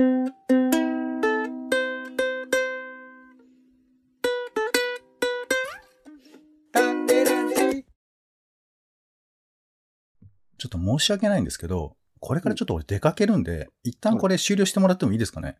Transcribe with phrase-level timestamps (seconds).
[0.00, 15.56] ちょっと申し訳ないんですけど、これからちょっと俺出かけるんで、一旦これ終了してもらってもいいですかね？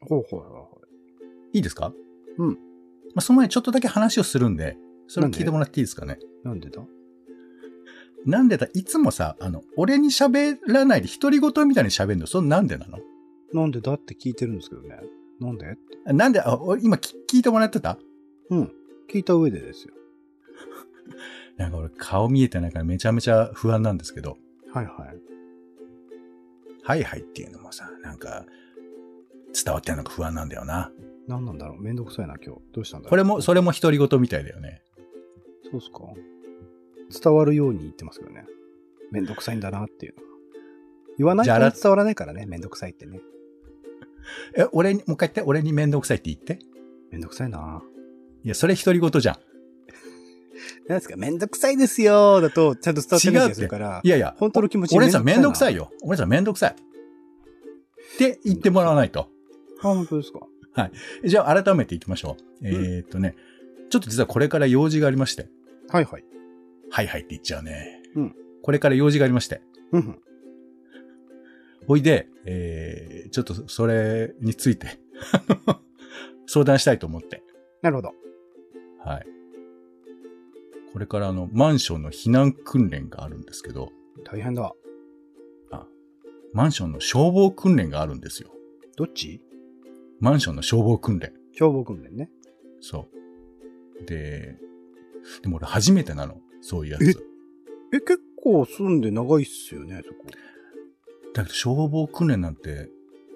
[0.00, 0.50] ほうほうほう。
[0.50, 0.80] ほ
[1.52, 1.92] いいですか？
[2.38, 2.48] うん。
[2.48, 2.54] ま
[3.16, 4.76] あ、その前にちょっとだけ話をするんで、
[5.08, 6.18] それを聞いてもらっていいですかね？
[6.44, 6.48] う。
[6.48, 6.82] なんでだ？
[8.26, 12.98] なんでだ、いつもさ、あの、俺に喋らないで独り言みたいに喋るの、それなんでなの？
[13.52, 15.00] なんでだって聞いてるんですけどね。
[15.40, 15.76] なんで？
[16.06, 17.98] なんで、あ、俺今聞聞いてもらってた？
[18.50, 18.72] うん。
[19.10, 19.94] 聞いた上でですよ。
[21.56, 24.36] なんか俺顔見えてないからめちゃめちゃ不安なんですけど、
[24.72, 24.94] はいはい。
[26.82, 28.46] はいはいっていうのもさ、なんか、
[29.52, 30.92] 伝わってんのか不安なんだよな。
[31.26, 31.82] 何なんだろう？
[31.82, 32.62] めんどくさいな、今日。
[32.72, 34.82] どうしたんだこれも、それも独り言みたいだよね。
[35.64, 36.00] そうっすか？
[37.22, 38.46] 伝わるように言ってますけどね。
[39.10, 40.28] めんどくさいんだなっていうのが。
[41.18, 43.20] 言わないじゃらと伝わらないからね、めんどくさいってね。
[44.56, 46.58] え、俺に、もう一回言って、俺にめんどくさいって言って。
[47.10, 47.82] めんどくさいな
[48.44, 49.36] いや、それ独り言じゃん。
[50.88, 51.16] なんですか？
[51.16, 54.00] めんどくさいですよだと、ちゃんと伝わってない気がするから。
[54.02, 55.84] いやいや、本当の気持ち俺さんめんどくさいよ。
[55.84, 55.90] よ。
[56.02, 56.70] 俺さんめんどくさい。
[56.72, 56.74] っ
[58.18, 59.28] て言ってもらわないと。
[59.80, 60.40] あ、本当ですか？
[61.24, 62.66] じゃあ改めていきましょう。
[62.68, 63.34] えーっとね、
[63.90, 65.48] ちょっと実はこれから用事がありまして。
[65.88, 66.24] はいはい。
[66.90, 68.02] はいはいって言っちゃうね。
[68.14, 69.62] うんこれから用事がありまして。
[69.92, 70.18] うんうん。
[71.90, 75.00] おいで、えー、ちょっとそれについて
[76.46, 77.42] 相談したいと思って。
[77.82, 78.14] なるほど。
[79.00, 79.26] はい。
[80.92, 83.90] これからあの、マンションの避難訓練があるんですけど、
[84.22, 84.72] 大変だ。
[86.52, 88.54] マンションの消防訓練があるんですよ。
[88.96, 89.42] どっち？
[90.20, 91.32] マンションの消防訓練。
[91.50, 92.30] 消防訓練ね。
[92.80, 93.08] そ
[94.00, 94.04] う。
[94.04, 94.60] で、
[95.42, 96.40] でも俺初めてなの。
[96.60, 97.26] そういうやえつ。
[97.92, 100.26] え、結構住んで長いっすよね、そこ。
[101.34, 102.88] だけど消防訓練なんて、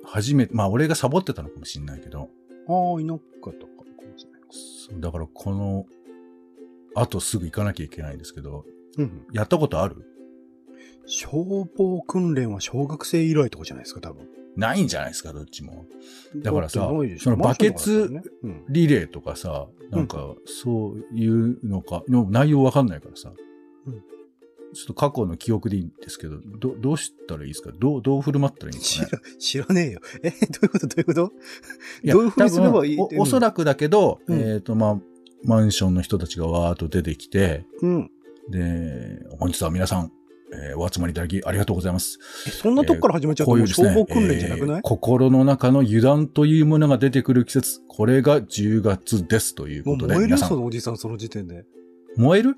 [0.05, 2.29] 初めて、まあ俺がサボってたのかもしれないけど、
[2.69, 3.21] ああ、いなか
[3.51, 4.41] ったかもしれない。
[4.51, 5.87] そうだからこの、
[6.95, 8.65] あとすぐ行かなきゃいけないんですけど、
[8.99, 9.27] うんうん。
[9.33, 9.97] やったことある？
[11.07, 14.29] 消防訓練は小学生以来とかじゃないですか、多分。
[14.57, 15.87] ないんじゃないですか、どっちも。
[16.37, 18.23] だからさそのバケツ
[18.69, 23.33] リレーとかさ、なんか、そういうのか、の内容わかんないからさ、
[23.87, 24.03] うん
[24.75, 27.71] ちょっと過去の記憶でいいんですけど、ど、どうしたらいいですか？
[27.79, 29.11] どう、どう振る舞ったらいいんですかね？
[29.39, 30.01] 知ら、知らねえよ。
[30.23, 30.87] え、 どういうこと？
[30.87, 31.33] どういうこと？
[32.05, 32.97] どういうふうにすればいい？
[32.99, 35.01] おおそらくだけど、うんえっ、と、まあ、
[35.45, 38.11] マンションの人たちがわーっと出てきて、うん。
[38.51, 40.11] で、本日は皆さん、
[40.53, 42.19] えーお集まりいただきありがとうございます。
[42.47, 44.77] え、そんなとこから始まっちゃうともうこういう消防訓練じゃなくない？
[44.77, 47.81] えー心の中の油断というものが出てくる季節。
[47.89, 50.39] これが10月ですということで、もう燃える。
[50.39, 51.65] そのおじさん、その時点で。
[52.17, 52.55] 燃える？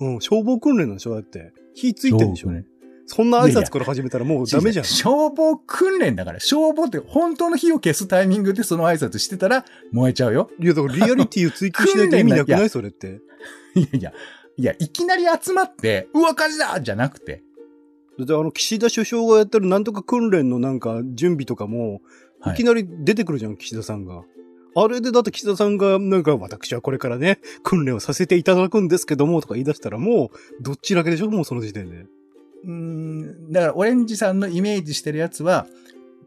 [0.00, 1.52] うん、消防訓練なんでしょだって。
[1.74, 2.66] 火ついてるでしょ消防訓
[3.08, 4.84] そんな挨拶から始めたらもうダメじゃん。
[4.84, 10.50] 消防訓練だから、消防って本当の火を消すタイミングでその挨拶してたら燃えちゃうよ。
[10.60, 12.66] いや、だからリアリティを追求しないと意味なくない？
[12.66, 13.20] いそれって。
[13.76, 14.12] いやいや、
[14.56, 17.44] いや、いきなり集まって、うわ、火事だじゃなくて。
[18.18, 22.00] だってあの、岸田首相がやってるなんとか訓練のなんか準備とかも、
[22.40, 24.22] はいいきなり出てくるじゃん、岸田さんが。
[24.78, 31.30] あれでだって岸田さんが、なんか私はこれからね、訓練をさせていただくんですけども、とか言い出したらもう、どっちだけでしょ？
[31.30, 31.96] もうその時点で。
[31.96, 35.66] うーん、だから、オレンジさんのイメージしてるやつは、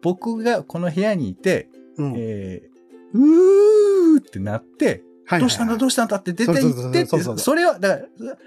[0.01, 2.13] 僕がこの部屋にいて、うん。
[2.17, 5.03] えー、うーってなって、
[5.39, 5.77] どうしたんだ？
[5.77, 6.17] どうしたんだ？
[6.17, 8.37] って出て行ってって、それは、だから、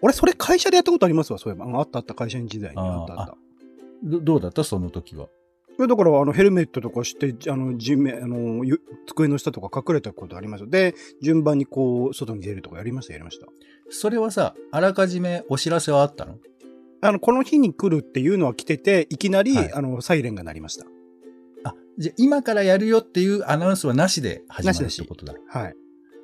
[0.00, 1.66] 俺、それ会社でやったことありますわ、そういえば。
[1.66, 2.78] ああったあった、会社員時代に。
[2.78, 3.36] あったあった。
[4.02, 4.64] どどうだった？
[4.64, 5.28] その時は。
[5.78, 10.66] だから、あの、ヘルメットとかして、あの、地面、あの、ゆ机の下とか隠れたことありますよ。
[10.68, 13.46] で、順番にこう、外に出るとかやりました、やりました？
[13.90, 16.38] それはさ、あらかじめお知らせはあったの？
[17.00, 20.86] あの、この日に来るっていうのは来てて、いきなり、はいあの、サイレンが鳴りました。
[21.64, 25.34] あ、じゃあ今からやるよっていうアナウンスはなしで始まるってことだ。
[25.48, 25.74] はい。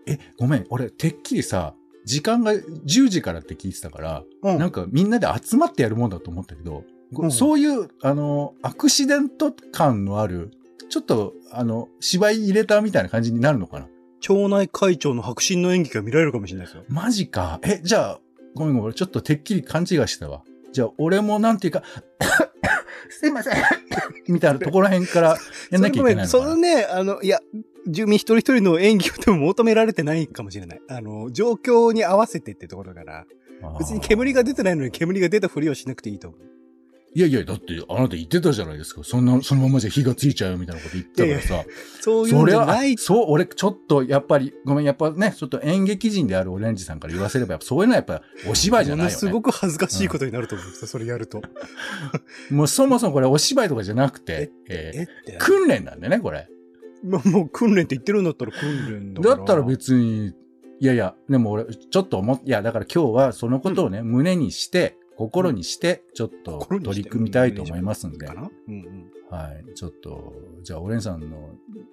[0.06, 4.58] え、ごめん、俺、てっきりさ、時間が10時からって聞いてたから、うん。
[4.58, 6.84] なんかみんなで集まってやるもんだと思ったけど、
[7.30, 10.50] そういう、あの、アクシデント感のある、
[10.88, 13.88] ちょっと、あの、芝居入れたみたいな感じになるのかな？
[14.20, 16.84] 町内会長の迫真の演技が見られるかもしれないですよ。
[16.88, 17.60] マジか。
[17.62, 18.20] え、じゃあ、
[18.54, 20.42] ごめんごめん、俺ちょっとてっきり勘違いしてたわ。
[20.72, 21.82] じゃあ、俺もなんていうか、
[23.10, 23.54] すいません
[24.28, 25.36] みたいなところへんから
[25.70, 27.40] やんなきゃいけないのそれね、あの、いや、
[27.86, 30.80] 住民一人一人の演技を求められてないかもしれない。
[30.88, 33.26] あの、状況に合わせてってところだから、
[33.78, 36.40] 別に煙が出てないのに煙が出たふりをしなくていいと思う。
[37.14, 39.02] いやいや、だってあなた言ってたじゃないですか。
[39.02, 41.68] そんな、そのままじゃ火がついちゃうよみたいなこと言ってたからさ。
[42.00, 49.20] そういうんそれはじゃない、そう、俺、ちょっと、やっぱり、ごめん、やっぱね、ちょっと演劇人であるオレンジさんから言わせれば、やっぱそういうのはやっぱお芝居じゃものないよね。
[49.20, 51.40] すごく恥ずかしいことになると思うんですよ、それやると。
[52.50, 55.38] もうそもそもこれお芝居とかじゃなくて、ええってー。
[55.38, 56.48] 訓練なんだよね、これ。
[57.02, 59.36] まもう訓練って言ってるんだったら訓練だから。
[59.36, 60.34] だったら別に、
[60.80, 69.10] いやいや、でも俺、ちょっと思っ、いや、だから今日はそのことをね、胸にして、心にして、ちょっと取り組みたいと思いますんで、かなうんうん。
[69.28, 69.74] はい。
[69.74, 70.32] ちょっと、
[70.62, 71.50] じゃあ、オレンさんの、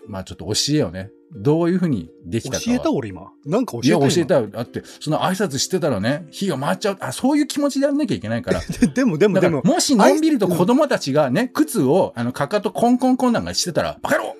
[0.08, 2.62] まあちょっと教えをね、どういうふうにできたかは。
[2.62, 3.32] 教えた俺今。
[3.44, 4.48] なんか教えたいや、教え今たよ。
[4.48, 6.98] だって、その挨拶してたらね、火が回っちゃう。
[7.00, 8.62] あ、そういう気持ちでやんなきゃいけないから。
[8.62, 14.36] で でもでもでも、もしのんびりと子供たちがね、靴を、あの、かかとコンコンコンなんかしてたら、バカ野郎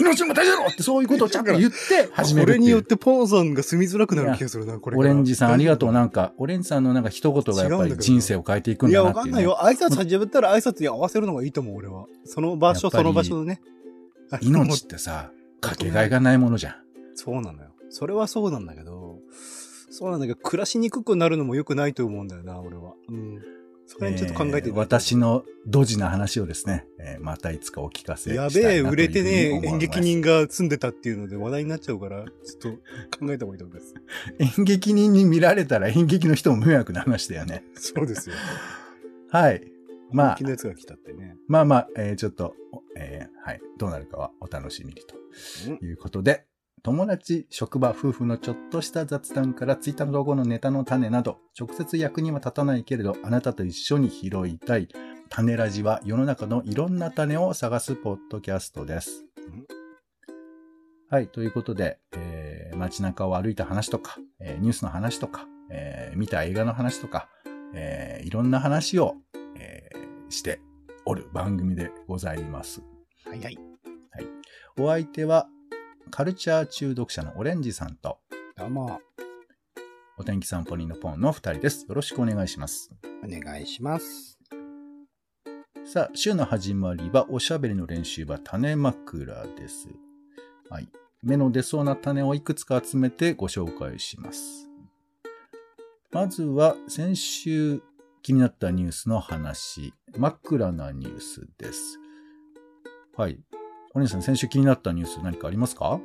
[0.00, 2.46] 命の方が大事だろってそういうことをちゃんと言って始める。
[2.46, 4.96] これによってポンさんが住みづらくなる気がするな、これ。
[4.96, 5.92] オレンジさんありがとう。
[5.92, 9.46] なんか、オレンジさんのなんか一言がやっぱり人生を変えていくんいや、だなっていう、ね。
[9.46, 9.80] わかんないよ。
[9.84, 12.06] 挨拶始めたら挨拶に合わせるのがいいと思う、俺は。
[12.24, 13.60] その場所、その場所のね。
[14.40, 15.30] 命ってさ、
[15.60, 16.74] かけがえがないものじゃん。
[17.14, 17.70] そうなのよ。
[17.90, 19.18] それはそうなんだけど、
[19.90, 22.94] そうなんだけど、暮らしにくくなるのも良くないと思うんだよな、俺は。
[23.08, 23.38] うん。
[23.92, 32.74] それにちょっと考えてえー私のドジな話をですね、えーまたいつかお聞かせやべえ、売れてね思います演劇人が住んでたっていうので話題になっちゃうから、ちょっ
[33.10, 33.94] と考えた方がいいと思います。
[34.58, 37.64] 演劇人に見られたら演劇の人も迷惑な話だよね。
[37.74, 38.36] そうですよ。
[39.28, 39.60] はい。
[40.12, 40.36] まあ
[41.12, 41.36] ね。
[41.48, 42.54] まあまあ、えーちょっと、
[42.96, 43.60] えーはい。
[43.76, 46.46] どうなるかはお楽しみにということで、
[46.82, 54.88] 友達、職場、夫婦のちょっとした雑談からツイッターの動画のネタの種など、直接役には立たないけれど、あなたと一緒に拾いたい、
[55.28, 59.66] 種ラジは世の中のいろんな種を探すポッドキャストですうん。
[61.10, 61.28] はい。
[61.28, 67.28] ということで、えー街中を歩いた話とか、えーニュースの話とか、えー見た映画の話とか、
[67.74, 69.16] えーいろんな話を、
[69.58, 70.60] えーして
[71.04, 72.80] おる番組でございます。
[73.26, 73.58] はいはい。
[74.78, 75.48] お相手は、
[76.10, 78.18] カルチャー中毒者のオレンジさんと、
[78.56, 79.00] どうも、
[80.18, 81.86] お天気散歩人のポンの二人です。
[81.88, 82.90] よろしくお願いします。
[83.24, 84.36] お願いします。
[85.86, 89.88] さあ、週の始まりは、おしゃべりの練習場、種枕です。
[90.68, 90.88] はい。
[91.22, 94.68] 目の出そうな種をいくつか集めてご紹介します。
[96.10, 97.82] まずは、先週
[98.22, 102.00] 気になったニュースの話、真っ暗なニュースです。
[103.16, 103.40] はい。
[103.92, 106.00] お姉さん、先週気になったニュース何かありますか？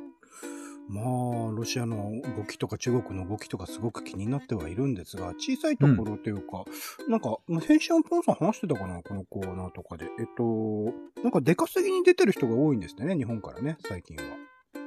[0.88, 1.04] まあ、
[1.52, 6.64] ロシアの動きとか中国の動きとかすごく気になってはいるんですが、小さいところというか、
[7.08, 10.06] なんか、まあ先週ポンさん話してたかなこのコーナーとかで。
[10.18, 10.92] えっと、
[11.22, 14.22] なんか出稼ぎに出てる人が多いんですね、日本からね、最近は。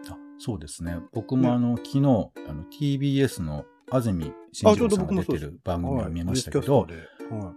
[0.09, 0.97] あそうですね。
[1.13, 2.31] 僕ねもあの、昨日、あの、
[2.65, 6.93] TBS の安住慎次郎さんが出てる番組を見ましたけど、はい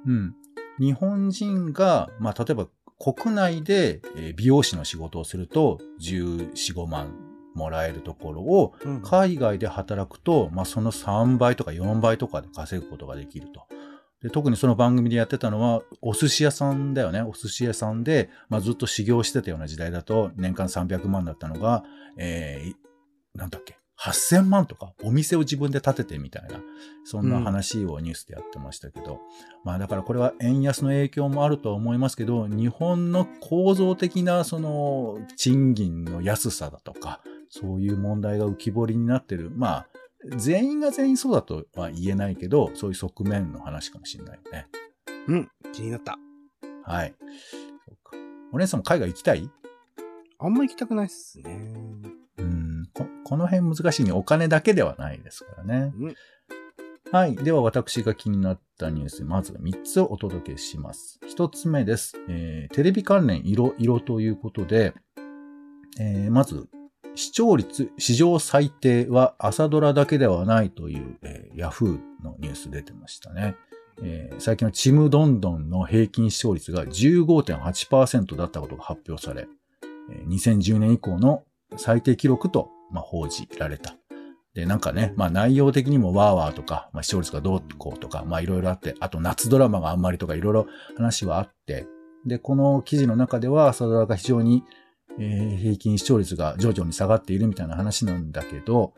[0.07, 0.35] うん。
[0.81, 2.69] 日本人が、まあ、例えば
[3.03, 7.15] 国内でえー美容師の仕事をすると14、5万
[7.55, 13.67] もらえるところを、うん海外で働くと、まあ、その3倍とか4倍とかで稼ぐことができると。
[14.23, 17.23] で特にその番組でやってたのは、お寿司屋さんだよね。
[17.23, 21.83] お寿司屋さんで、まあ、ずっと修行してたような時代だと、年間300万だったのが、
[22.17, 22.75] えー
[23.35, 26.61] なんだっけ、8000万とか、お店を自分で建ててみたいな、
[27.05, 29.21] そんな話をニュースでやってましたけど、
[29.65, 39.51] まあだからこれは円安の影響もあるとは思いますけど、日本の構造的なその賃金の安さだとか、そういう問題が浮き彫りになってる。
[39.55, 39.87] まあ、
[40.37, 44.67] 全員が全員そうだとは言えないけど、そういう側面の話かもしれないよね。
[45.29, 46.19] うん、気になった。
[46.85, 47.15] はい。
[47.87, 48.17] そうか
[48.53, 49.49] お姉さんも海外行きたい？
[50.39, 51.73] あんま行きたくないっすね。
[52.39, 54.13] うんこ、この辺難しいね。
[54.13, 55.93] お金だけではないですからね。
[55.99, 56.15] うん
[57.13, 57.37] はい。
[57.37, 61.21] では私が気になったニュース、まず3つお届けします。
[61.27, 62.15] 1つ目です。
[62.27, 64.95] えーテレビ関連色々ということで、
[66.01, 66.71] えーまず、
[67.15, 73.57] 視聴率史上最低は朝ドラだけではないという、えー、ヤフーのニュース出てましたね。
[74.03, 79.49] えー最近のちむどんどんの平均視聴率が15.8%だったことが発表され、
[80.11, 81.45] えー2010年以降の
[81.77, 83.97] 最低記録と、まあ、報じられた。
[84.55, 91.87] で、なんかね、まあ内容的にもワーワーとか、まあ視聴率がどうこうとか、まあいろいろあって、あと夏ドラマがあんまりとかいろいろ話はあって、
[92.27, 94.63] で、この記事の中では朝ドラが非常に、
[95.19, 98.93] えー平均視聴率が徐々に下がっているみたいな話なんだけど、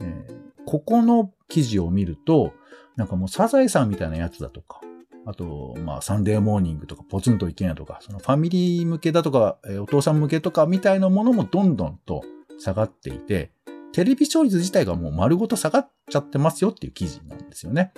[0.00, 2.52] えーここの記事を見ると、
[2.96, 4.80] なんかもうサザエさんみたいなやつだとか、
[5.24, 12.24] あと、まあ、サンデーモーニングとか、ポツンと一軒家とか、そのファミリー向けだとか、えーお父さん向けとかみたいなものもどんどんと
[12.58, 13.50] 下がっていて、
[13.92, 17.92] テレビ視聴率自体がもう丸ごと下がっちゃってますよっていう記事なんですよね。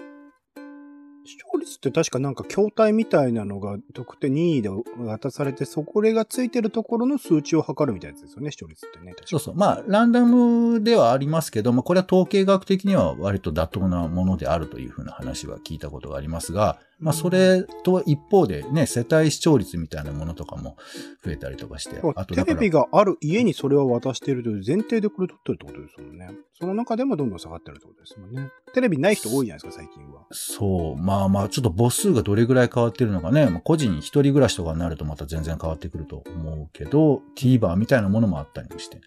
[1.25, 9.15] 視聴率って確かなんか筐体みたいなのが特定任意で渡されて、そこれがついてるところの数値を測るみたいなやつですよね、視聴率ってね。
[9.27, 9.55] そうそう。
[9.55, 20.77] まあ、ランダムではありますけど、まあ、これは統計学的には割と妥当なものであるというふうな話は聞いたことがありますが、まあ、それと一方でね、世帯視聴率みたいなものとかも
[21.25, 26.31] 増えたりとかして、あとテレビがある家にそれを渡しているという前提でこれ撮ってるってことですもんね。
[26.59, 28.51] その中でもどんどん下がってるってことですもんね。
[28.75, 30.27] テレビない人多いじゃないですか、最近は。
[30.33, 31.03] そう。
[31.03, 39.01] まあまあ、ちょっと母数がどれぐらい変わってるのかね、まあ、個人一人暮らしとかになるとまた全然変わってくると思うけど、TVer みたいなものもあったりもして。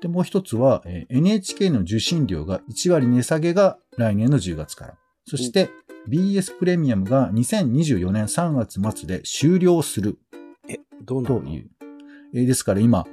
[0.00, 4.94] で、もう一つは、えー、NHK の受信料が1割値下げが来年の10月から。
[5.26, 5.70] そして、
[6.08, 10.18] BS プレミアムが2024年3月末で終了する。
[10.68, 11.40] え、どうなの？
[11.40, 11.70] という。
[12.32, 13.06] えー、ですから今、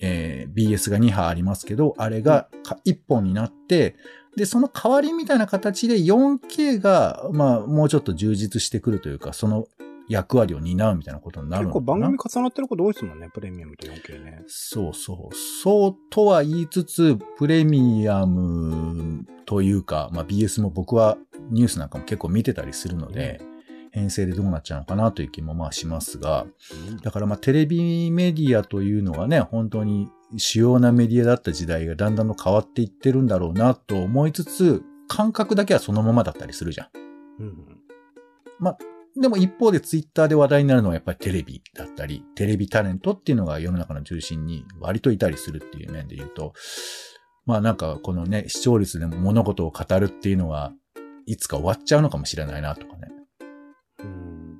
[0.00, 2.48] えー、BS が2波ありますけど、あれが
[2.84, 3.96] 1本になって、
[4.36, 9.66] で、その代わりみたいな形で 4K が、まあ、もうちょっと充実してくるというか、その
[10.08, 14.42] 役割を担うみたいなことになるのかな結構番組重なってること多いですもんね、プレミアムと 4K ね。
[14.46, 15.34] そうそう。
[15.34, 21.16] そうとは言いつつ、プレミアムというか、まあ BS も僕は
[21.50, 23.40] ニュースなんかも結構見てたりするので、
[23.92, 26.46] 編成でどうなっちゃうのかなという気もまあしますが、
[27.02, 36.88] だからまあテレビメディアというのがね、本当に主要なメディアだった時代がだんだんと変わっていってるんだろうなと思いつつ、感覚だけはそのままだったりするじゃん。
[37.40, 37.80] うん、
[38.58, 38.78] まあ、
[39.16, 46.52] でも一方でツイッターで話題になるのはやっぱりテレビだったり、テレビタレントっていうのが世の中の中心に割といたりするっていう面で言うと、
[47.46, 50.72] まあなんかこのね、視聴率で物事を語るっていうのは、
[51.26, 53.08] いつか終わっちゃうのかもしれないなとかね。
[54.00, 54.58] うん。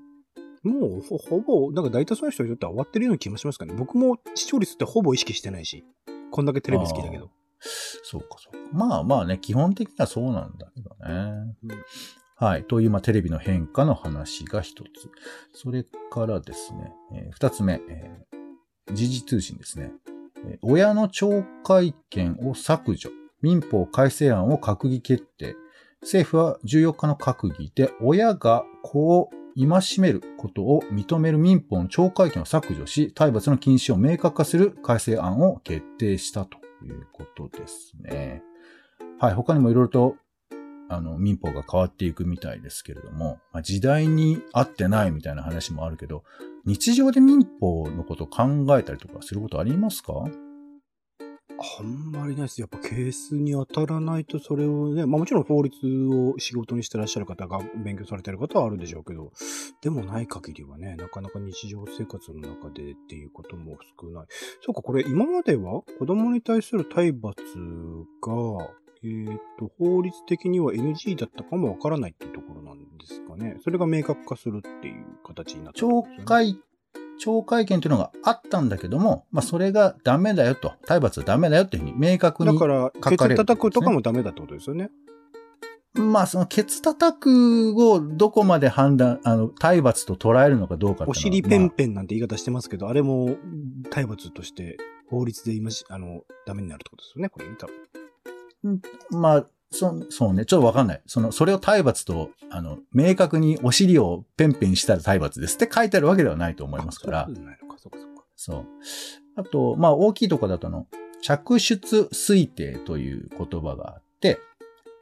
[0.63, 3.75] もうほ、ほぼ、なんか大多数の人にとっては終わってるような気もしますかね。
[3.75, 5.85] 僕も視聴率ってほぼ意識してないし、
[6.31, 7.31] こんだけテレビ好きだけど。
[7.61, 8.59] そうか、そうか。
[8.73, 11.55] まあまあね、基本的にはそうなんだけどね。
[11.65, 11.71] うん、
[12.37, 12.65] はい。
[12.65, 14.89] という、まあ、テレビの変化の話が一つ。
[15.53, 19.93] それからですね、えー、二つ目、えー、時事通信ですね。
[20.47, 23.11] えー、親の懲戒権を削除。
[23.41, 25.55] 民法改正案を閣議決定。
[26.03, 38.43] 政府は14日の閣議で、親が子を戒めることを認める民法の懲戒権を削除し、体罰の禁止を明確化する改正案を決定したということですね。
[39.21, 39.35] はい。
[39.35, 40.17] 他にもいろいろと、
[40.89, 46.25] あの、民法が変わっていくみたいですけれども、まあ、時代に合ってないみたいな話もあるけど、
[46.67, 50.13] 日常で民法のことを考えたりとかすることありますか？
[51.79, 52.61] あんまりないです。
[52.61, 55.77] やっぱケースに当たらないとそれをね、まあもちろん法律
[56.09, 59.33] を仕事にしてらっしゃる方が勉強されてる方はあるでしょうけど、
[59.81, 64.27] でもない限りはね、なかなか日常生活の中でっていうことも少ない。
[64.63, 67.43] そうか、これ今までは子供に対する体罰
[68.21, 68.71] が、
[69.05, 73.59] えっ、ー、と、法律的には NG だったかもわからないっていうところなんですかね。
[73.63, 76.59] それが明確化するっていう形になってるんです、ね、懲戒
[77.21, 84.91] 懲戒権というのがあったんだけども、まあ、それがダメだよと、体罰はダメだよっていうふうに明確に書かれる、ね、だから、ケツ叩くとかもダメだってことですよね。
[85.95, 93.37] まあ、その、ケツ叩くをどこまで判断、あの、体罰と捉えるのかどうかお尻ペンペンなんて言い方してますけど、まあ、あれも
[93.91, 94.77] 体罰として
[95.09, 98.04] 法律で今し、あの、ダメになるってことですよね、これね、多分。
[99.11, 101.03] まあ、そそうね、ちょっとわかんない。
[101.07, 107.25] その、それを体罰と、あの、明確にお尻をペンペンしたら体罰ですって書いてあるわけではないと思いますから。
[107.27, 108.25] そうないのか、そうか、そうか。
[108.37, 108.67] そう。
[109.37, 110.87] あと、まあ、大きいとこだとの、
[111.21, 114.39] 着出推定という言葉があって、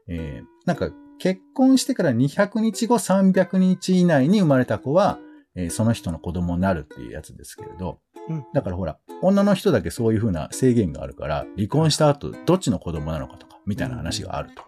[0.08, 5.18] えー、なんか、結婚してから200日後300日以内に生まれた子は、
[5.54, 14.62] えー、その人の子供になるっていうやつですけれど、うん、だからほら、女の人だけそういうふうな制限があるから、離婚した後、どっちの子供なのかとか、みたいな話があると。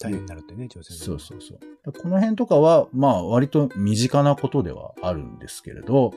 [0.00, 1.92] 大変になるってね、女性そうそうそう。
[1.92, 6.12] この辺とかは、まあ、割と身近なことではあるんですけれど、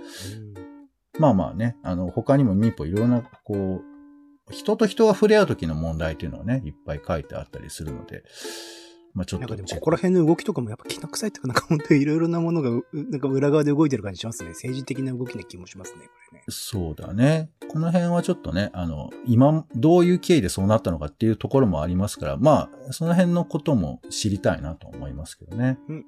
[1.19, 3.91] まあまあね、あの、他にも民法いろんな、こう、
[4.51, 8.23] 人と人が触れ合う時の問題っていうのはね、いっぱい書いてあったりするので、
[9.13, 9.41] まあちょっと。
[9.41, 14.49] なんかでもここら辺の動きとかもやっぱ気な臭いっていうか、なんか本当にいろいろなものが、なんか裏側で動いてる感じしますね。
[14.49, 16.43] 政治的な動きな気もしますね、これね。
[16.49, 17.49] そうだね。
[17.69, 25.77] この辺はちょっとね、あの、今、どういう経緯でそうなったのかっていうところもありますから、まあ、その辺のことも知りたいなと思いますけどね。
[25.87, 26.05] うん、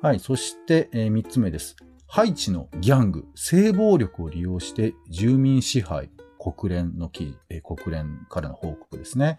[0.00, 1.76] はい、そして、えー、三つ目です。
[2.06, 9.38] ハイチのギャング、性暴力を利用して住民支配、国連の記事、えー、国連からの報告ですね。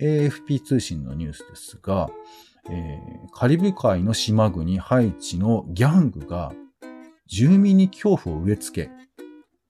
[0.00, 2.08] AFP 通信のニュースですが、
[2.70, 6.52] えー、カリブ海の島国ハイチのギャングが
[7.26, 8.90] 住民に恐怖を植え付け、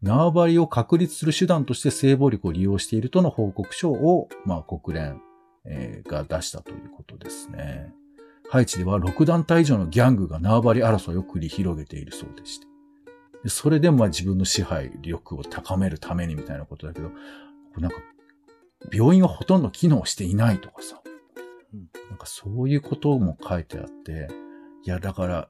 [0.02, 5.20] 縄張りを確立する手段として性暴力を利用しているとの報告書を、まあ、国連、
[5.64, 7.92] えー、が出したということですね。
[8.50, 12.66] ハイチでは6団体以上のギャングが縄張り争いを繰り広げているそうでして。
[13.46, 17.10] それでもまあ自分の支配力を高めるためにみたいなことだけど、
[17.76, 17.98] なんか、
[18.92, 21.00] 病院はほとんど機能していないとかさ、
[21.74, 21.88] うん。
[22.10, 24.28] なんかそういうことも書いてあって、
[24.84, 25.48] いやだから、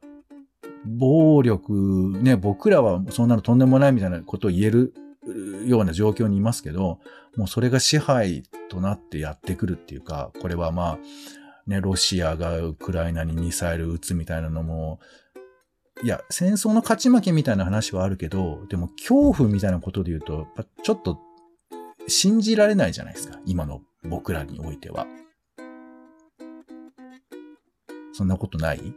[0.84, 4.94] 暴力、ね、僕らはそんなのとんでもないみたいなことを言える
[5.28, 7.00] うような状況にいますけど、
[7.36, 10.98] もうそれが支配となってやってくるっていうか、これはまあ、
[11.66, 15.00] ね、ロシアがウクライナにミサイル撃つみたいなのも、
[16.02, 20.46] いや、戦争の勝ち負けみたいな話はあるけど、でも恐怖みたいなことで言うと、
[20.82, 21.18] ちょっと
[22.08, 23.38] 信じられないじゃないですか。
[23.46, 25.06] 今の僕らにおいては。
[28.12, 28.78] そんなことない？
[28.78, 28.94] い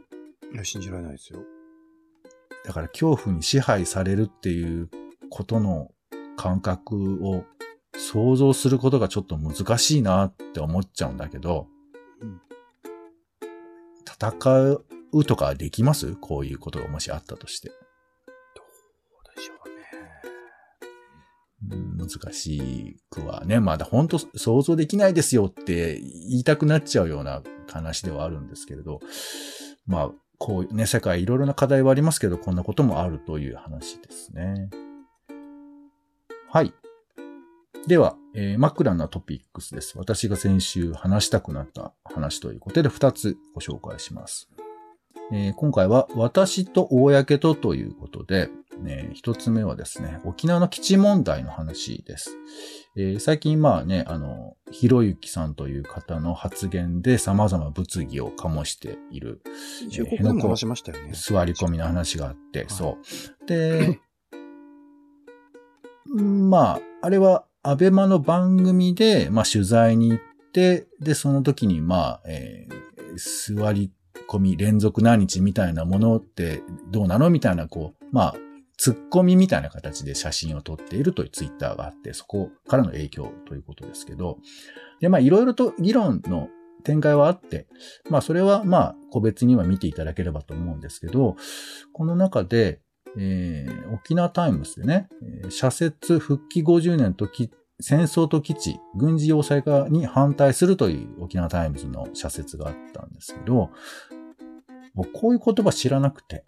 [0.54, 1.40] や、信じられないですよ。
[2.64, 4.88] だから恐怖に支配されるっていう
[5.30, 5.90] ことの
[6.36, 7.44] 感覚を
[7.96, 11.68] 想像することがちょっと難しいなって思っちゃうんだけど、
[12.20, 12.40] うん
[14.06, 14.78] 戦
[15.12, 16.14] うとかできます？
[16.14, 17.72] こういうことがもしあったとして。
[21.68, 23.60] 難しくはね。
[23.60, 29.00] まだ本当想像できないですよって言いたくなっちゃうような話ではあるんですけれど、
[29.86, 34.70] まあ、こうね、世界いろいろな課題はありますけど、こんなこともあるという話ですね。
[36.48, 36.74] はい。
[37.86, 39.98] では、えー、マクラなトピックスです。
[39.98, 44.48] 私が先週話したくなった話ということで、2つご紹介します。
[45.32, 52.36] えー今回は、私と公とということで、ね、一つ目はですね、沖縄の基地問題の話です。
[52.96, 59.42] えー最近まあね、あの、ひろゆきさんという方の発言で様々物議を醸している、
[59.90, 61.12] 中国でも話しましたよね。
[61.14, 62.98] 座り込みの話があって、いそ
[63.44, 63.46] う。
[63.46, 64.00] で、
[66.14, 73.92] うんまあ、あれは、アベマの番組で、まあ、取材に行って、で、その時に、まあ、えー座り
[74.28, 78.34] 込み連続何日みたいなものってどうなのみたいな、こう、まあ、
[78.78, 84.38] 突っ込みみたいな形で写真を撮っているというツイッターがあって、そこからの影響ということですけど、
[85.00, 86.48] で、まあ、いろいろと議論の
[86.84, 87.66] 展開はあって、
[88.10, 91.36] まあ、それは、まあ、個別には見ていただければと思うんですけど、
[91.92, 92.80] この中で、
[93.18, 95.08] えー沖縄タイムズでね、
[95.50, 97.50] 社説復帰50年とき
[97.82, 103.70] 戦争と基地、軍事要塞化に反対するという沖縄タイムズの社説があったんですけど、
[104.94, 106.44] 僕こういう言葉知らなくて、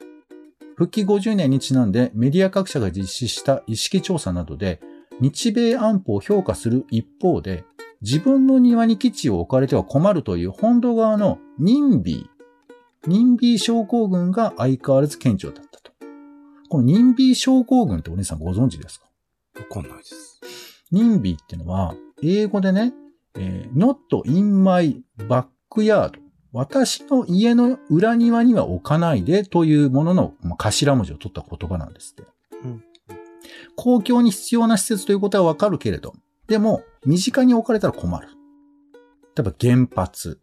[0.77, 4.81] 復帰50年にちなんでメディア各社が実施した意識調査などで、
[5.21, 7.65] 日米安保を評価する一方で、
[8.03, 12.25] 自分の庭に基地を置かれては困るという本土側の任備、
[13.07, 15.93] 任備症候群が相変わらず顕著だったと。
[16.69, 19.07] この任備症候群ってお姉さんご存知ですか？
[19.61, 20.41] わかんないです。
[20.91, 22.93] 任備ってのは、英語でね、
[23.37, 26.13] えー not in my backyard
[26.55, 32.23] 私の家の裏庭には置かないでというもののまあ頭文字を取った言葉なんですって。
[32.65, 32.85] うん
[33.77, 36.15] 公共に必要な施設ということはわかるけれど、
[36.47, 38.29] でも、身近に置かれたら困る。
[39.37, 40.41] 例えば原発、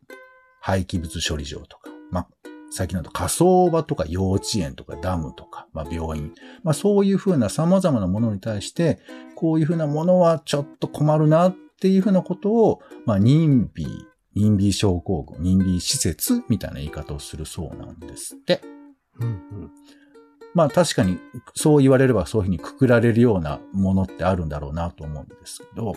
[0.59, 2.27] 廃棄物処理場とか、まあ、
[2.69, 6.33] 最近だと火葬場とか幼稚園とかダムとか、まあ、病院。
[6.63, 8.99] まあ、そういうふうな様々なものに対して、
[9.35, 13.89] こういうふうなものはちょっと困るなっていうふうなことを、まあ、任備、
[14.35, 18.61] 任備症候群、任備施設みたいな言い方をするそうなんですって。
[19.19, 19.71] うんうん。
[20.53, 21.17] まあ確かに
[21.55, 25.95] そう言われればそういうふうにくくられるようなものってあるんだろうなと思うんですけど、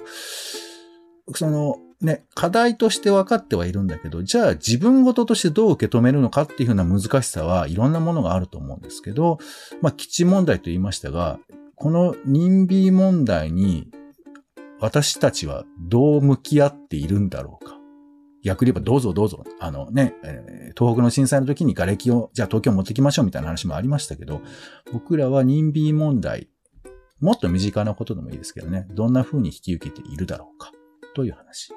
[1.34, 9.38] そのね、課題として分かってはいるんだけど、じゃあ自分事としてどう受け止めるのかっていうふうな難しさはいろんなものがあると思うんですけど、
[9.80, 11.38] まあ基地問題と言いましたが、
[11.76, 13.88] この任備問題に
[14.80, 17.73] 私たちはどう向き合っているんだろうか。
[18.44, 19.42] 逆に言えばどうぞどうぞ。
[19.58, 24.40] あのね、えー東北の震災の時に瓦礫をじゃあ東京持ってきましょうみたいな話もありましたけど、
[24.92, 26.48] 僕らは任備問題、
[27.20, 30.72] もっと身近なことでもいいですけどね、どんな風に引き受けているだろうか、
[31.14, 31.72] という話。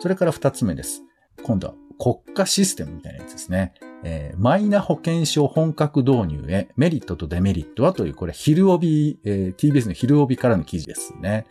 [0.00, 1.02] それから二つ目です。
[1.42, 3.72] 今度は国家システムみたいなやつですね。
[4.04, 11.46] えーマイナ保険証本格導入へメリットとデメリットはという、これ、昼帯、えー TBS の昼帯からの記事ですね。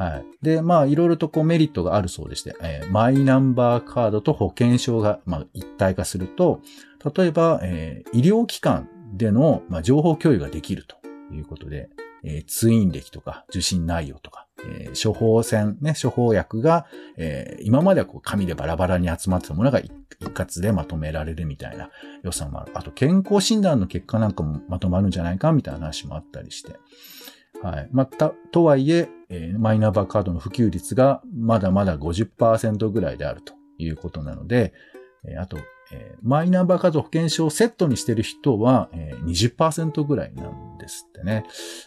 [0.00, 0.24] はい。
[0.40, 6.62] で、まあ、いろいろとこうメリットがあるそうでして、えーマイナンバーカードと保険証が、まあ、一体化すると、
[7.14, 10.96] 例えば、えー医療機関での、まあ、情報共有ができると
[11.34, 11.90] いうことで、
[12.24, 16.86] えー通院歴とか受診内容とか、えー処方箋、ね、処方薬が、
[17.18, 19.92] えー今まではこう紙でバラバラに集まってたものが一
[20.32, 21.90] 括でまとめられるみたいな
[22.22, 22.72] 予算もある。
[22.72, 26.78] あと健康診断の結果なんかもまとまるんじゃないかみたいな話もあったりして。
[27.62, 27.88] はい。
[27.92, 34.72] また、とはいええーマイナンバーカードの普及率がまだまだ50%ぐらいであるということなので、
[35.24, 35.58] えーあと、
[35.92, 41.44] えーマイナンバーカード保険証をセットにしてる人は、えー20%ぐらいなんですってね。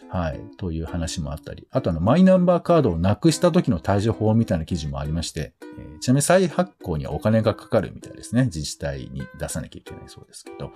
[0.08, 0.40] はい。
[0.56, 1.66] という話もあったり。
[1.70, 8.44] あとあの、マイナンバーカードをなくした時の対処法みたいな記事もありまして、えーちなみに再発行にはお金がかかるみたいですね。
[8.46, 10.72] 自治体に出さなきゃいけないそうですけど。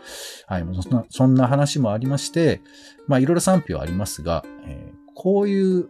[0.47, 0.67] はい。
[0.83, 2.61] そんな、そんな話もありまして、
[3.07, 5.89] まあいろいろ賛否はありますが、えーこういう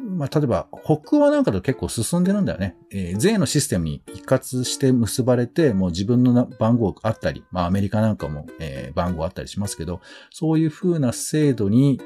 [0.00, 2.76] まあ、例えば、北欧なんかと結構進んでるんだよね。
[2.90, 12.00] えー税のシステムに一括して結ばれて、もう自分の番号あったり、まあ、アメリカなんかも、えー番号あったりしますけど、そういう風な制度に、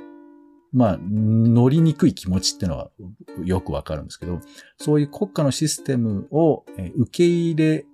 [0.73, 2.91] まあ、乗りにくい気持ちっていうのは
[3.45, 4.41] よくわかるんですけど、
[4.79, 6.65] そういう国家のシステムを
[6.97, 7.85] 受け入れ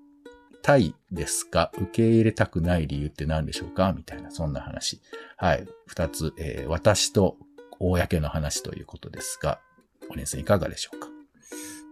[0.62, 1.72] たいですか？
[1.74, 3.92] 受け入れたくない理由って何でしょうか？
[3.96, 5.00] みたいな、そんな話。
[5.36, 5.66] はい。
[5.86, 7.36] 二つ、えー私と
[7.80, 9.60] 公の話ということですが、
[10.10, 11.08] お姉さんいかがでしょうか？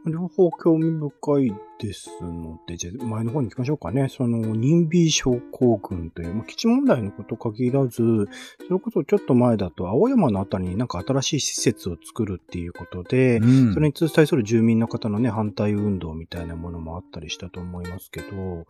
[0.09, 4.09] 両方興味深いですので、じゃあ前の方に行きましょうかね。
[4.09, 7.97] その、任備症候群という、まあ、基地問題のこと限らず、
[8.69, 18.65] それこそちょっと前だと、青山のあたりになんか新しい施設を作るっていうことで、うんそれに対する住民の方のね、反対運動みたいなものもあったりしたと思いますけど、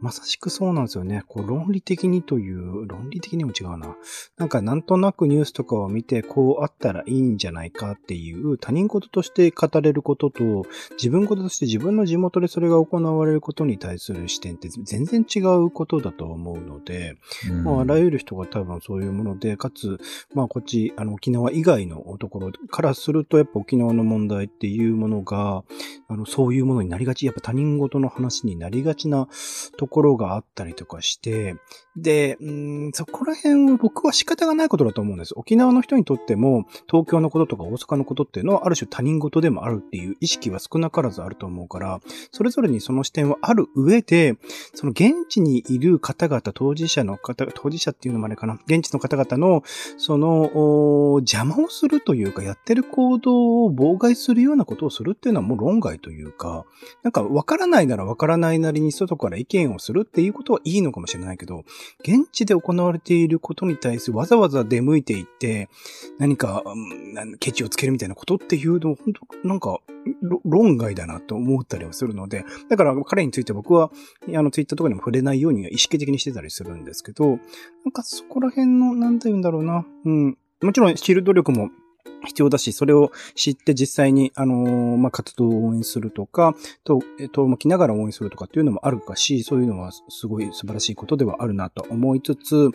[0.00, 1.22] まさしくそうなんですよね。
[1.28, 3.96] こう論理的にという、論理的にも違うな。
[4.38, 17.16] なんかなんとなくニュースとかを見て、こうあったらいいんじゃないかっていう他人事として語れることと、自分事として自分の地元でそれが行われることに対する視点って全然違うことだと思うので、
[17.50, 19.98] うんまあ、あらゆる人が多分そういうもので、かつ、
[20.34, 25.64] まあ、こっち、あの、沖縄以外のところからすると、やっぱ沖縄の問題っていうものが、
[26.12, 29.28] あの、そういうものになりがち、やっぱ他人事の話になりがちな
[29.76, 31.54] ところがあったりとかして、
[32.02, 35.34] で、うん、そこら辺は僕は仕方がないことだと思うんです。
[35.36, 42.00] 沖縄の人にとっても、東京のこととか大阪のことっていうのは、ある種他人事でもあるっていう意識は少なからずあると思うから、
[42.32, 44.36] それぞれにその視点はある上で、
[44.74, 49.62] その現地にいる方々、当事者の方、当事者っていうのもあれかな、現地の方々の、
[49.96, 56.64] その、邪魔をするというか、やってる行動を妨害するようなことをするっていうのはもう論外というか、
[57.02, 61.64] なんか分からないなら分からないなりに外から意見をするっていうことはいいのかもしれないけど、
[62.00, 65.68] 現地で行われていることに対するわざわざ出向いていって、
[66.18, 66.62] 何か、
[67.38, 69.78] ケチをつけるみたいなことっていうのを、本当なんか、
[70.44, 73.90] 論外だなと思ったりはするので、だから彼について僕は、
[74.34, 77.38] あの、ツイッターとかにも触れないように意識的にしてたりするんですけど、なん
[77.92, 79.84] かそこら辺の、なんて言うんだろうな。
[80.04, 80.38] うん。
[80.62, 81.70] もちろん知る努力も
[82.26, 92.70] 必要だし、それを知って実際に、あのーまあ、活動を応援するとか、と、え遠巻きながら応援するとかっていうのもあるかし、そういうのはすごい素晴らしいことではあるなと思いつつ、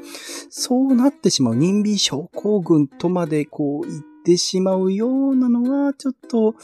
[0.50, 6.56] そうなってしまう任備症候群とまでこう言っててしまうようなのは、ちょっと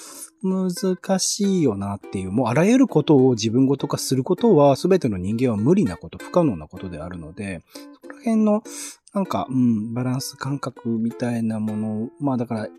[0.43, 7.61] 難しいよなっていう、もうあらゆることを自分ごと化することは、すべての人間は無理なこと、不可能なことであるので、
[7.93, 8.63] そこら辺の、
[9.13, 12.69] なんか、うん、バランス感覚みたいなものを、まあだから、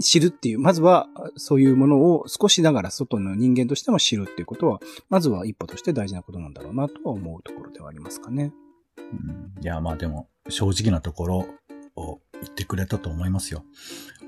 [0.00, 8.52] 知るっていう、まずはそういうものを少しながら外の人間としても知るっていうことは、まずは一歩として大事なことなんだろうなとは思うところではありますかね。
[8.98, 11.46] うんいや、まあでも、正直なところ
[11.96, 13.64] を言ってくれたと思いますよ。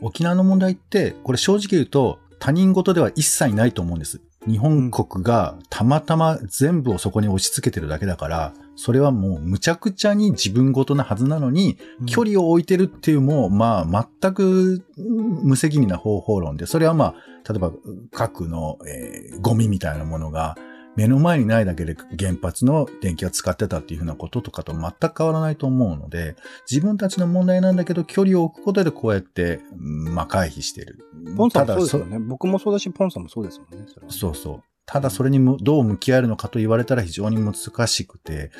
[0.02, 4.20] 沖縄の問題って、これ正直言うと、他人事では一切ないと思うんです。
[4.46, 17.14] 日本国がたまたま全部をそこに押し付けてるだけだから、それはもうむちゃくちゃに自分事なはずなのに、距離を置いてるっていうもう、まあ、全くうん無責任な方法論で、それはまあ、
[17.48, 17.72] 例えば
[18.12, 20.56] 核の、えーゴミみたいなものが
[20.96, 26.36] 目の前にないだけで原発の電気が使ってたっていうふうなこととかと全く変わらないと思うので、
[26.70, 30.98] 自分たちの問題なんだけど距離を置くことでこうやって、うんまあ回避してる。
[31.36, 32.18] ポンさんもただそうですよね。
[32.18, 33.86] 僕もそうだし、ポンさんもそうですもんね。
[34.08, 34.62] そそうそう。
[34.86, 37.54] ただそれにむどう向き合えるのかと言われたら非常に難
[37.86, 38.50] しくて、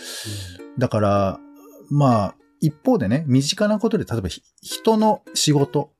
[0.77, 1.41] だから、
[1.89, 5.93] まあ、一方でね、身近なことで、例えばひ人の仕事、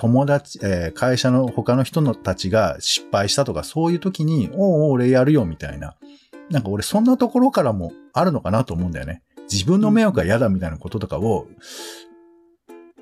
[0.00, 5.94] 友達、えー会社の他の人のたちが失敗したとか、そういう時に、おうおう俺やるよ、みたいな。
[6.48, 9.22] なんか俺そんなところからもあるのかなと思うんだよね。
[9.52, 11.48] 自分の迷惑が嫌だみたいなこととかを、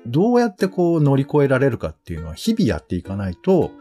[0.05, 3.71] どうやってこう乗り越えられるかっていうのは日々やっていかないと、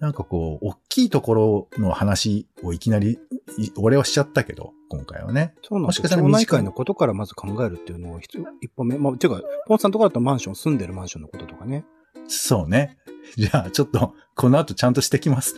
[0.00, 3.20] なんかこう、大きいところの話をいきなり、
[3.58, 5.54] い俺はしちゃったけど、今回はね。
[5.62, 6.02] そうなんですよ。
[6.02, 8.98] もしかしたら町内会のことからまず考えるっていうのを一一歩目。
[8.98, 11.84] まあ、ていうか、ポンさんとかだとマンション、住んでるマンションのこととかね。
[12.30, 12.96] そうね。
[13.36, 15.56] じゃあ、ちょっと、この後ちゃんとしてきます。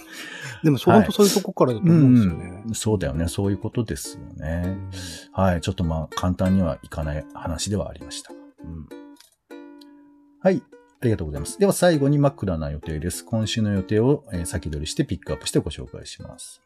[0.62, 2.62] でも、本当そういうとこからだと思うんですよね。
[2.66, 3.28] うんそうだよね。
[3.28, 4.60] そういうことですようね。
[4.62, 4.90] ん
[5.32, 5.60] はい。
[5.60, 8.32] ちょっとまあ、簡単にはいかない話ではありました。
[8.32, 8.88] うん
[10.42, 10.62] はい。
[11.02, 11.58] ありがとうございます。
[11.58, 13.24] では最後に枕な予定です。
[13.24, 16.60] 今週の予定をえー先取りしてピックアップしてご紹介します。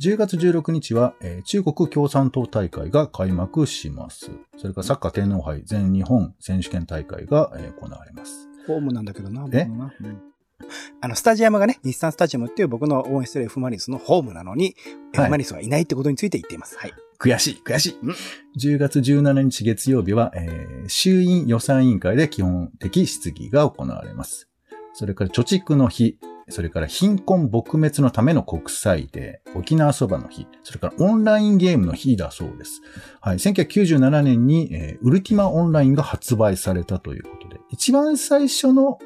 [0.00, 4.30] 10月16日は、えー中国共産党大会が開幕します。
[4.56, 8.48] それからサッカー天皇杯全日本選手権大会が、えー行われます。
[8.66, 9.62] ホームなんだけどな、僕え。
[9.62, 10.22] うん
[11.00, 14.76] あの、スタジアムがね、日産スタジアムっていう僕の応援してる F・ マリノスのホームなのに、
[15.12, 16.78] はい F・ マリノスはいないってことについて言っています。
[16.78, 16.92] はい。
[17.18, 17.98] 悔しい、悔しい。
[18.02, 18.14] うん
[18.58, 24.48] 10月17日月曜日は、えー衆院予算委員会で基本的質疑が行われます。
[24.94, 32.82] それから貯蓄の日、それから貧困撲滅のための国際デー、沖縄そばの日、それからオンラインゲームの日だそうです。
[33.20, 33.38] はい。
[33.38, 38.98] 1997年に、えーウルティマオンラインが発売されたということで、一番最初の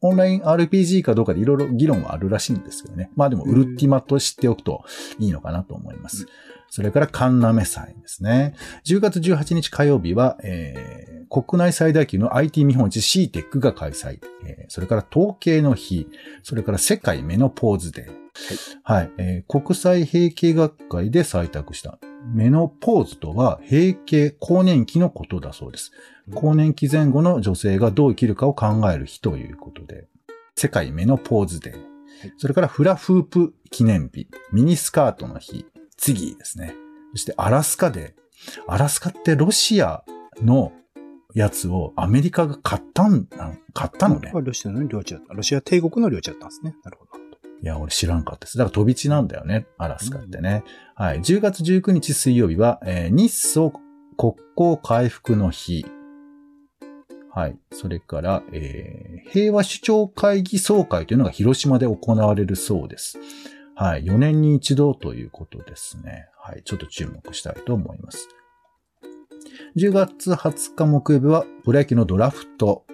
[0.00, 3.10] オンライン RPG かどうかでいろいろ議論はあるらしいんですけどね。
[3.16, 4.84] まあでも、ウルティマと知っておくと
[5.18, 6.26] いいのかなと思います。
[6.74, 8.56] それから、カンナメ祭ですね。
[8.84, 14.18] 10月18日火曜日は、えー国内最大級の IT 見本市 CTEC が開催。
[14.44, 16.08] えーそれから、統計の日。
[16.42, 18.12] それから、世界メノポーズデー。
[18.82, 19.10] はい。
[19.18, 22.00] えー国際閉経学会で採択した。
[22.32, 25.92] メノポーズとは、閉経、更年期のことだそうです。
[26.34, 30.08] 更年期前後の女性がどう生きるかを考える日ということで、
[30.56, 31.78] 世界メノポーズデー。
[32.36, 36.74] それからフラフープ記念日、ミニスカートの日、次ですね。
[37.12, 38.62] そしてアラスカデー。
[38.66, 40.04] アラスカってロシア
[40.42, 40.72] の
[41.34, 45.34] やつをアメリカが買ったん、あ買ったのねロシアの領地だった。
[45.34, 46.74] ロシア帝国の領地だったんですね。
[46.84, 47.12] なるほど。
[47.62, 48.58] いや、俺知らんかったです。
[48.58, 50.64] だから飛び地なんだよね、アラスカってね。
[50.94, 51.20] はい。
[51.20, 53.72] 10月19日水曜日は、えー日ソ
[54.18, 55.86] 国交回復の日。
[57.32, 57.56] はい。
[57.72, 63.18] それから、えー平和首長会議総会というのが広島で行われるそうです。
[63.76, 64.04] はい。
[64.04, 66.28] 4年に一度ということですね。
[66.38, 66.62] はい。
[66.64, 68.28] ちょっと注目したいと思います。
[69.76, 72.84] 10月20日木曜日は、プロ野球のドラフト、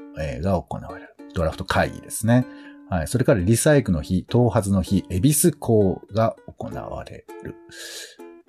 [0.42, 1.16] が行われる。
[1.34, 2.46] ドラフト会議ですね。
[2.88, 3.08] はい。
[3.08, 7.54] それからリサイクの日、頭髪の日、恵比寿港が行われる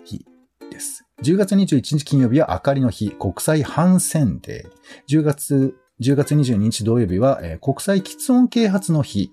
[0.04, 0.26] 日
[0.70, 1.06] です。
[1.24, 5.20] 10月21日金曜日は明かりの日、国際反戦デー。
[5.20, 9.32] 10月、10月22日土曜日は、国際喫音啓発の日。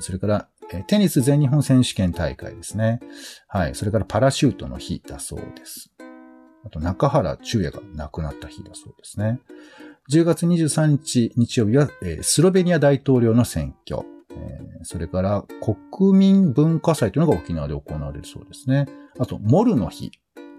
[0.00, 3.00] それから、えテニス全日本選手権大会ですね。
[3.48, 3.74] はい。
[3.74, 5.92] それからパラシュートの日だそうです。
[6.64, 9.38] あと、中原中也が亡くなった日だそうですね。
[10.10, 14.06] 10月23日日曜日は、えスロベニア大統領の選挙。
[14.30, 15.44] えそれから
[15.88, 18.86] 国民文化祭というのが沖縄で行われるそうですね。
[19.18, 20.10] あと、モルの日。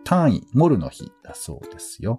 [0.03, 2.17] 単位、モルの日だそうですよ。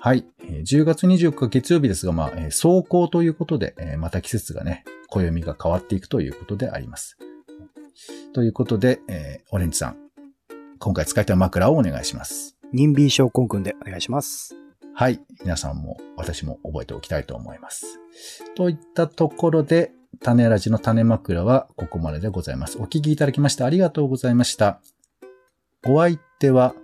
[0.00, 0.24] はい。
[0.40, 7.18] えー10月24日月曜日ですが、まあ、えー走行ということで、えーまた季節がね、暦が変わっていくということであります。
[8.32, 9.96] ということで、えーオレンジさん、
[10.78, 12.56] 今回使いたい枕をお願いします。
[12.72, 14.54] 任 B 症コン君でお願いします。
[14.94, 15.20] はい。
[15.40, 17.98] 皆さんも私も覚えておきたいと思います。
[18.56, 22.78] といったところで、種ラジの種枕はここまででございます。
[22.78, 24.80] お聞きいただきましてありがとうございました。
[25.86, 26.74] お相手は、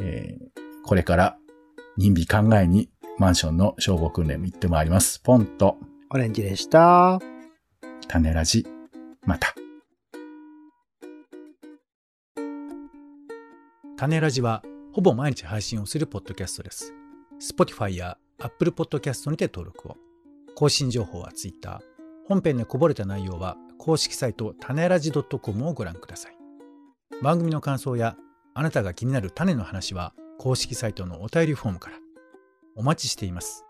[0.00, 0.46] えー
[0.88, 1.36] これから
[1.96, 5.18] 任備考えにマンションの消防訓練行ってまいります。
[5.20, 5.78] ポンと
[6.10, 7.18] オレンジでした。
[8.06, 8.66] 種ラジ、
[9.24, 9.54] また。
[13.96, 16.92] 種ラジはほぼ毎日配信をするポッドキャストです。
[17.40, 19.96] Spotify や Apple Podcast にて登録を。
[20.54, 21.80] 更新情報は Twitter。
[22.28, 26.36] 本編でこぼれた内容は公式サイト種ラジ .com をご覧ください。
[27.22, 28.16] 番組の感想や
[28.52, 31.96] あなたが気になる種の話は公式サイトのお便りフォームから。
[32.74, 33.65] お待ちしています。